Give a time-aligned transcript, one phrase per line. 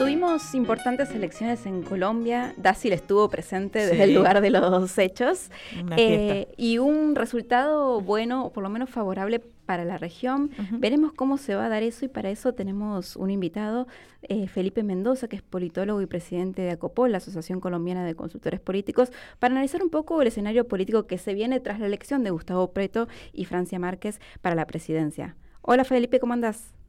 [0.00, 2.54] Tuvimos importantes elecciones en Colombia.
[2.56, 5.50] Dácil estuvo presente desde el lugar de los hechos.
[5.98, 10.52] Eh, y un resultado bueno, o por lo menos favorable para la región.
[10.70, 13.88] Veremos cómo se va a dar eso y para eso tenemos un invitado,
[14.22, 18.58] eh, Felipe Mendoza, que es politólogo y presidente de ACOPOL, la Asociación Colombiana de Consultores
[18.58, 22.30] Políticos, para analizar un poco el escenario político que se viene tras la elección de
[22.30, 25.36] Gustavo Preto y Francia Márquez para la presidencia.
[25.60, 26.79] Hola Felipe, ¿cómo andás?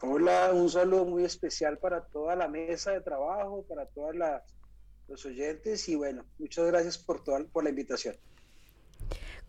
[0.00, 4.14] Hola, un saludo muy especial para toda la mesa de trabajo, para todos
[5.08, 8.16] los oyentes y bueno, muchas gracias por, toda, por la invitación.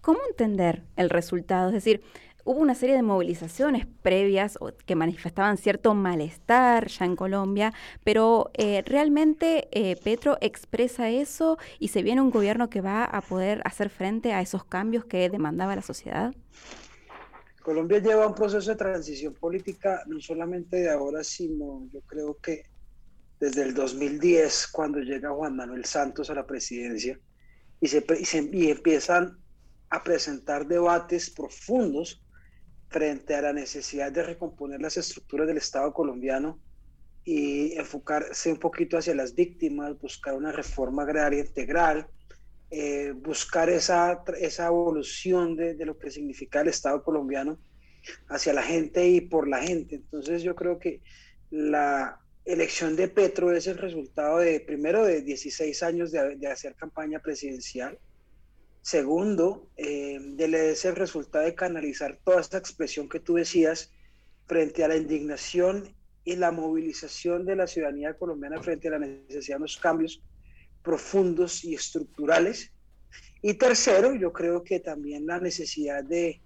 [0.01, 1.69] ¿Cómo entender el resultado?
[1.69, 2.03] Es decir,
[2.45, 8.83] hubo una serie de movilizaciones previas que manifestaban cierto malestar ya en Colombia, pero eh,
[8.85, 13.89] ¿realmente eh, Petro expresa eso y se viene un gobierno que va a poder hacer
[13.89, 16.33] frente a esos cambios que demandaba la sociedad?
[17.65, 22.61] Colombia lleva un proceso de transición política no solamente de ahora, sino yo creo que
[23.39, 27.19] desde el 2010, cuando llega Juan Manuel Santos a la presidencia,
[27.81, 28.05] y, se,
[28.53, 29.39] y, empiezan
[29.89, 32.23] a presentar debates profundos
[32.89, 36.59] frente a la necesidad de recomponer las estructuras del Estado colombiano
[37.23, 42.07] y enfocarse un poquito hacia las víctimas, buscar una reforma agraria integral,
[42.71, 47.59] eh, buscar esa, esa evolución de, de, lo que significa el Estado colombiano
[48.29, 49.95] hacia la gente y por la gente.
[49.95, 51.01] Entonces yo creo que
[51.51, 56.75] la elección de Petro es el resultado de, primero, de 16 años de, de hacer
[56.75, 57.97] campaña presidencial.
[58.81, 63.91] Segundo, eh, de, es el resultado de canalizar toda esta expresión que tú decías
[64.47, 69.57] frente a la indignación y la movilización de la ciudadanía colombiana frente a la necesidad
[69.57, 70.21] de los cambios
[70.85, 72.71] profundos y estructurales.
[73.41, 76.41] Y tercero, yo creo que también la necesidad de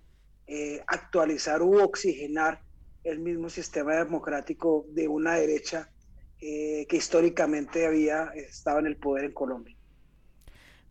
[0.47, 2.61] eh, actualizar u oxigenar
[3.03, 5.89] el mismo sistema democrático de una derecha
[6.41, 9.75] eh, que históricamente había estado en el poder en Colombia.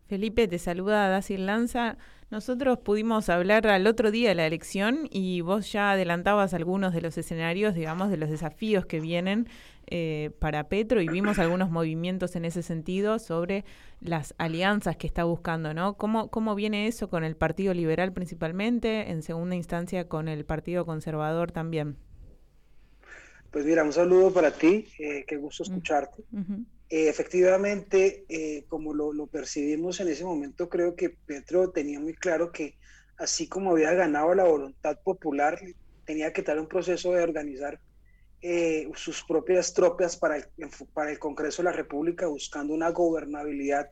[0.09, 1.95] Felipe, te saluda Dacil Lanza.
[2.31, 7.01] Nosotros pudimos hablar al otro día de la elección y vos ya adelantabas algunos de
[7.01, 9.47] los escenarios, digamos, de los desafíos que vienen
[9.85, 13.65] eh, para Petro y vimos algunos movimientos en ese sentido sobre
[14.01, 15.93] las alianzas que está buscando, ¿no?
[15.93, 20.87] ¿Cómo, cómo viene eso con el Partido Liberal principalmente, en segunda instancia con el Partido
[20.87, 21.97] Conservador también?
[23.51, 25.67] Pues mira, un saludo para ti, eh, qué gusto mm.
[25.67, 26.23] escucharte.
[26.89, 32.51] Eh, efectivamente, eh, como lo, percibimos en ese momento, creo que Petro tenía muy claro
[32.51, 32.79] que
[33.17, 35.59] así como había ganado la voluntad popular,
[36.05, 37.79] tenía que dar un proceso de organizar
[38.41, 40.45] eh, sus propias tropas para el,
[40.93, 43.91] para el Congreso de la República, buscando una gobernabilidad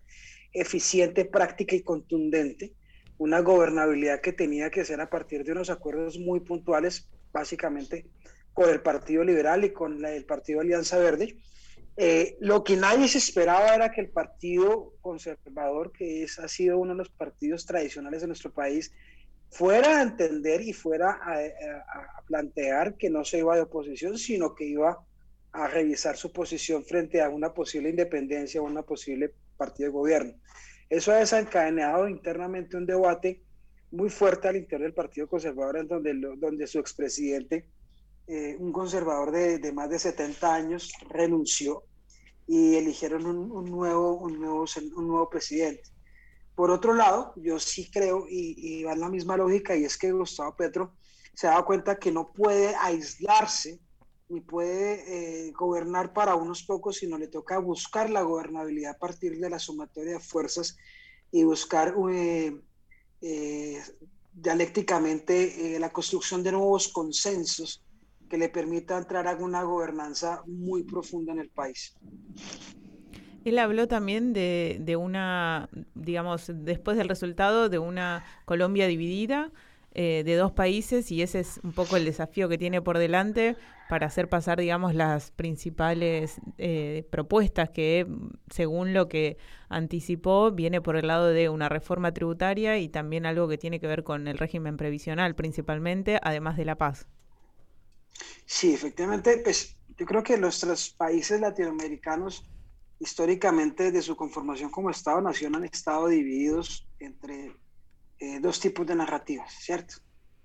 [0.51, 2.73] eficiente, práctica y contundente,
[3.19, 8.07] una gobernabilidad que tenía que ser a partir de unos acuerdos muy puntuales, básicamente
[8.53, 11.37] con el Partido Liberal y con el Partido Alianza Verde,
[11.99, 16.77] eh, lo que nadie se esperaba era que el Partido Conservador, que es, ha sido
[16.77, 18.93] uno de los partidos tradicionales de nuestro país,
[19.49, 24.65] fuera a entender y fuera a, plantear que no se iba de oposición, sino que
[24.65, 25.03] iba
[25.53, 30.33] a revisar su posición frente a una posible independencia o una posible partido de gobierno.
[30.89, 33.41] Eso ha desencadenado internamente un debate
[33.89, 37.65] muy fuerte al interior del Partido Conservador, en donde, donde su expresidente
[38.29, 41.83] eh, un conservador de, más de 70 años renunció
[42.45, 44.65] y eligieron un, nuevo, un, nuevo,
[44.97, 45.83] un nuevo presidente.
[46.53, 50.11] Por otro lado, yo sí creo, y, va en la misma lógica, y es que
[50.11, 50.93] Gustavo Petro
[51.33, 53.79] se ha dado cuenta que no puede aislarse
[54.27, 59.39] ni puede eh, gobernar para unos pocos, sino le toca buscar la gobernabilidad a partir
[59.39, 60.75] de la sumatoria de fuerzas
[61.31, 61.95] y buscar
[63.21, 63.81] eh,
[64.33, 67.86] dialécticamente la construcción de nuevos consensos
[68.29, 71.95] que le permita entrar a una gobernanza muy profunda en el país.
[73.45, 79.51] Él habló también de, de una, digamos, después del resultado de una Colombia dividida,
[79.99, 83.55] eh, de dos países, y ese es un poco el desafío que tiene por delante
[83.89, 88.05] para hacer pasar, digamos, las principales eh, propuestas que,
[88.51, 89.37] según lo que
[89.69, 93.87] anticipó, viene por el lado de una reforma tributaria y también algo que tiene que
[93.87, 97.07] ver con el régimen previsional, principalmente, además de la paz.
[98.47, 102.49] Sí, efectivamente, pues yo creo que nuestros países latinoamericanos
[102.97, 107.53] históricamente desde su conformación como Estado-Nación han estado divididos entre
[108.19, 109.95] eh, dos tipos de narrativas, ¿cierto?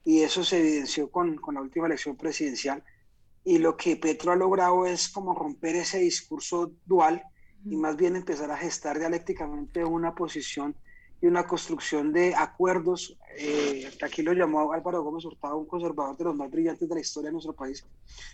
[0.04, 2.82] Y eso se evidenció con, con, la última elección presidencial.
[3.44, 7.22] Y lo que Petro ha logrado es como romper ese discurso dual
[7.64, 10.76] y más bien empezar a gestar dialécticamente una posición
[11.22, 16.24] y una construcción de acuerdos, eh, aquí lo llamó Álvaro Gómez Hurtado, un conservador de
[16.24, 17.86] los más brillantes de la historia de nuestro país,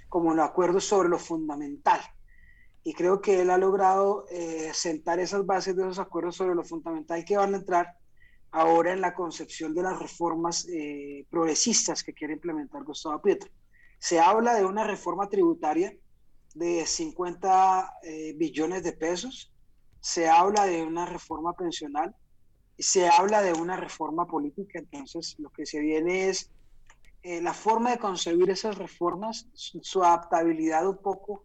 [0.09, 2.01] como los acuerdos sobre lo fundamental.
[2.85, 6.65] y creo que él ha logrado eh, sentar esas bases de esos acuerdos sobre lo
[6.65, 7.99] fundamental que van a entrar
[8.51, 13.51] ahora en la concepción de las reformas eh, progresistas que quiere implementar Gustavo Petro.
[13.99, 15.95] Se habla de una reforma tributaria
[16.55, 19.53] de 50 eh, billones de pesos,
[20.01, 22.15] se habla de una reforma pensional,
[22.79, 26.51] se habla de una reforma política, entonces lo que se viene es
[27.23, 31.45] eh, la forma de concebir esas reformas, su, adaptabilidad un poco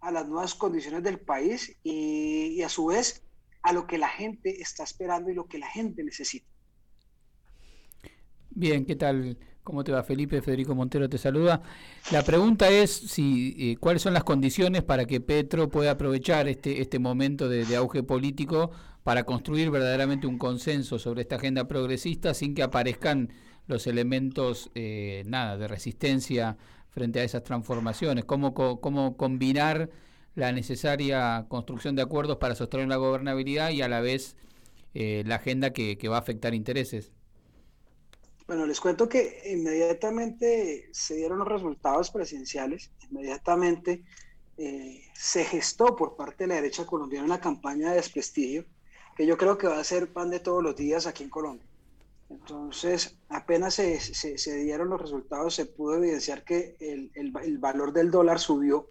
[0.00, 3.22] a las nuevas condiciones del país y, a su vez
[3.62, 6.46] a lo que la gente está esperando y lo que la gente necesita.
[8.50, 9.38] Bien, ¿qué tal?
[9.62, 10.42] ¿Cómo te va Felipe?
[10.42, 11.62] Federico Montero te saluda.
[12.10, 16.82] La pregunta es si eh, cuáles son las condiciones para que Petro pueda aprovechar este,
[16.82, 22.54] este momento de, auge político para construir verdaderamente un consenso sobre esta agenda progresista sin
[22.54, 23.32] que aparezcan
[23.66, 26.56] los elementos eh, nada de resistencia
[26.90, 28.24] frente a esas transformaciones.
[28.24, 29.90] ¿Cómo, cómo combinar
[30.34, 34.36] la necesaria construcción de acuerdos para sostener la gobernabilidad y a la vez
[34.94, 37.12] eh, la agenda que va a afectar intereses?
[38.46, 44.04] Bueno, les cuento que inmediatamente se dieron los resultados presidenciales, inmediatamente
[44.58, 48.66] eh, se gestó por parte de la derecha colombiana una campaña de desprestigio
[49.16, 51.66] que yo creo que va a ser pan de todos los días aquí en Colombia.
[52.30, 58.10] Entonces, apenas se, se, dieron los resultados, se pudo evidenciar que el, el, valor del
[58.10, 58.88] dólar subió,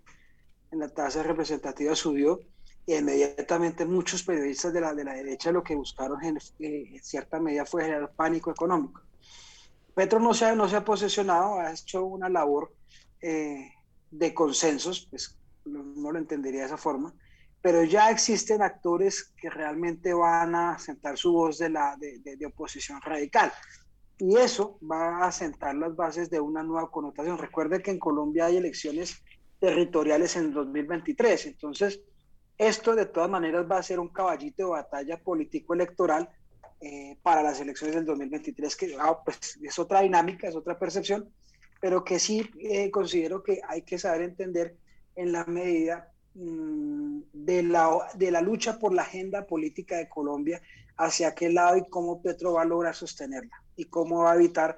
[0.72, 2.40] en la tasa representativa subió,
[2.86, 7.04] y inmediatamente muchos periodistas de la, de la derecha lo que buscaron en, eh, en
[7.04, 9.02] cierta medida fue generar pánico económico.
[9.94, 12.74] Petro no se ha, no se ha posesionado, ha hecho una labor
[13.22, 13.72] eh,
[14.10, 17.14] de consensos, pues no, lo entendería de esa forma,
[17.62, 22.46] pero ya existen actores que realmente van a sentar su voz de, la, de, de,
[22.46, 23.52] oposición radical.
[24.18, 27.38] Y eso va a sentar las bases de una nueva connotación.
[27.38, 29.24] Recuerde que en Colombia hay elecciones
[29.60, 32.02] territoriales en 2023, entonces
[32.58, 36.30] esto de todas maneras va a ser un caballito de batalla político-electoral
[36.80, 41.32] eh, para las elecciones del 2023, que ah, pues, es otra dinámica, es otra percepción,
[41.80, 44.78] pero que sí eh, considero que hay que saber entender
[45.16, 50.62] en la medida de, la, de la lucha por la agenda política de Colombia,
[50.98, 54.78] hacia qué lado y cómo Petro va a lograr sostenerla y cómo va a evitar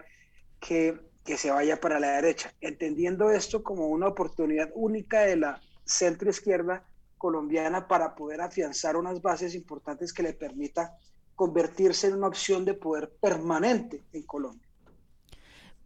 [0.60, 5.62] que, que se vaya para la derecha, entendiendo esto como una oportunidad única de la
[5.86, 6.86] centro izquierda
[7.18, 10.98] colombiana para poder afianzar unas bases importantes que le permita
[11.36, 14.63] convertirse en una opción de poder permanente en Colombia.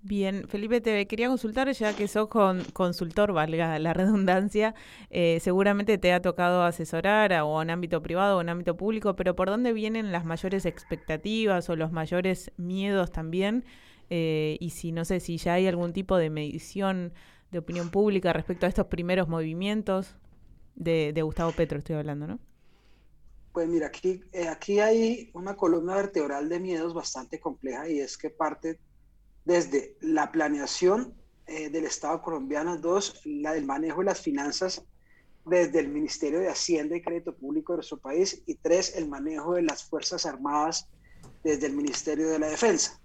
[0.07, 4.74] Bien, Felipe, te quería consultar, ya que sos con, consultor, valga la redundancia,
[5.09, 9.18] eh, seguramente te ha tocado asesorar a, o en ámbito privado o en ámbito público,
[9.18, 13.65] pero ¿por dónde vienen las mayores expectativas o los mayores miedos también?
[14.09, 17.12] Eh, y si no sé si ya hay algún tipo de medición
[17.51, 20.15] de opinión pública respecto a estos primeros movimientos
[20.75, 22.39] de, de Gustavo Petro, estoy hablando, ¿no?
[23.51, 28.18] Pues mira, aquí, eh, aquí hay una columna vertebral de miedos bastante compleja y es
[28.18, 28.80] que parte
[29.47, 31.13] desde la planeación
[31.45, 34.83] eh, del Estado colombiano, dos, la del manejo de las finanzas
[35.45, 39.53] desde el Ministerio de Hacienda y Crédito Público de nuestro país y tres, el manejo
[39.53, 40.89] de las Fuerzas Armadas
[41.45, 42.99] desde el Ministerio de la Defensa.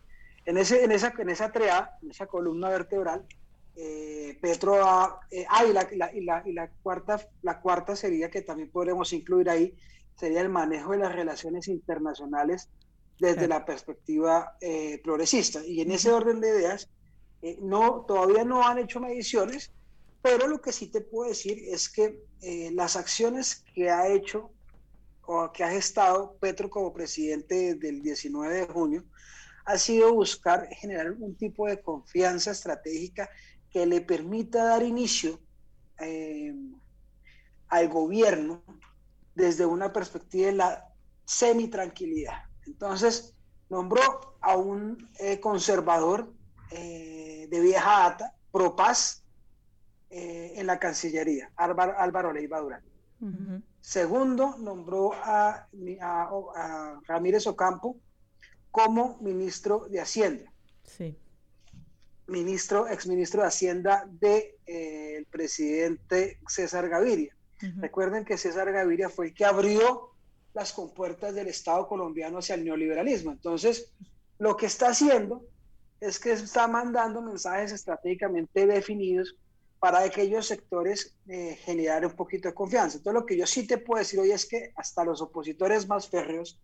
[0.44, 3.24] En, ese, en, esa, en esa trea, en esa columna vertebral,
[3.76, 8.42] eh, Petro ha, ah, y, la, y, la, y la, cuarta, la cuarta sería que
[8.42, 9.76] también podremos incluir ahí
[10.16, 12.68] sería el manejo de las relaciones internacionales
[13.18, 15.64] desde la perspectiva eh, progresista.
[15.64, 16.88] Y en ese orden de ideas,
[17.42, 19.72] eh, no, todavía no han hecho mediciones,
[20.22, 24.50] pero lo que sí te puedo decir es que eh, las acciones que ha hecho
[25.24, 29.04] o que ha gestado Petro como presidente desde el 19 de junio
[29.64, 33.30] ha sido buscar generar un tipo de confianza estratégica
[33.70, 35.38] que le permita dar inicio
[37.68, 38.64] al gobierno
[39.36, 40.92] desde una perspectiva de la
[41.24, 42.51] semi-tranquilidad.
[42.66, 43.34] Entonces,
[43.68, 46.32] nombró a un eh, conservador
[46.70, 49.22] eh, de vieja data, pro paz,
[50.10, 52.82] eh, en la Cancillería, Álvaro, Álvaro Leiva Durán.
[53.80, 55.68] Segundo, nombró a,
[57.06, 57.96] Ramírez Ocampo
[58.70, 60.52] como ministro de Hacienda.
[60.84, 61.16] Sí.
[62.26, 67.34] Ministro, exministro de Hacienda del de, presidente César Gaviria.
[67.76, 70.11] Recuerden que César Gaviria fue el que abrió
[70.54, 73.32] las compuertas del Estado colombiano hacia el neoliberalismo.
[73.32, 73.92] Entonces,
[74.38, 75.44] lo que está haciendo
[76.00, 79.36] es que está mandando mensajes estratégicamente definidos
[79.78, 82.98] para aquellos sectores eh, generar un poquito de confianza.
[82.98, 86.08] Entonces, lo que yo sí te puedo decir hoy es que hasta los opositores más
[86.08, 86.60] férreos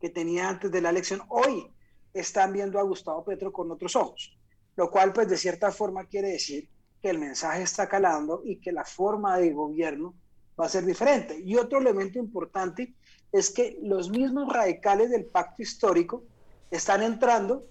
[0.00, 1.70] que tenía antes de la elección, hoy
[2.12, 4.38] están viendo a Gustavo Petro con otros ojos,
[4.76, 6.68] lo cual pues de cierta forma quiere decir
[7.02, 10.14] que el mensaje está calando y que la forma de gobierno
[10.58, 11.38] va a ser diferente.
[11.38, 12.94] Y otro elemento importante
[13.34, 16.22] es que los mismos radicales del pacto histórico
[16.70, 17.66] están entrando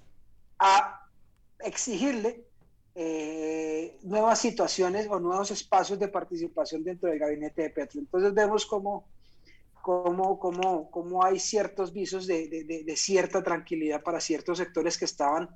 [0.60, 1.08] a
[1.60, 2.44] exigirle
[2.96, 8.02] eh, nuevas situaciones o nuevos espacios de participación dentro del gabinete de Petro.
[8.02, 9.06] Entonces vemos cómo,
[9.82, 15.50] cómo, cómo, cómo hay ciertos visos de, de, cierta tranquilidad para ciertos sectores que estaban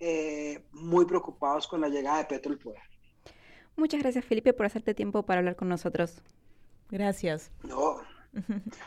[0.00, 2.82] eh, muy preocupados con la llegada de Petro al poder.
[3.76, 6.22] Muchas gracias Felipe por hacerte tiempo para hablar con nosotros.
[6.90, 7.52] Gracias.
[7.62, 7.99] No,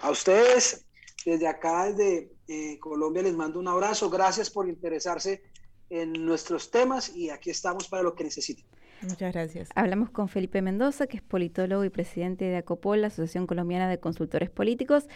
[0.02, 0.86] a ustedes
[1.26, 4.10] desde acá, desde eh, Colombia, les mando un abrazo.
[4.10, 5.42] Gracias por interesarse
[5.90, 8.66] en nuestros temas y aquí estamos para lo que necesiten.
[9.02, 9.70] Muchas gracias.
[9.76, 14.00] Hablamos con Felipe Mendoza, que es politólogo y presidente de ACOPOL, la Asociación Colombiana de
[14.00, 15.08] Consultores Políticos.